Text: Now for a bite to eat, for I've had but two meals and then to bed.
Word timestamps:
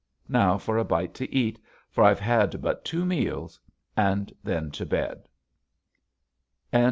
Now 0.29 0.57
for 0.57 0.79
a 0.79 0.83
bite 0.83 1.13
to 1.13 1.31
eat, 1.31 1.59
for 1.91 2.03
I've 2.03 2.19
had 2.19 2.59
but 2.59 2.83
two 2.83 3.05
meals 3.05 3.59
and 3.95 4.33
then 4.43 4.71
to 4.71 4.83
bed. 4.87 5.27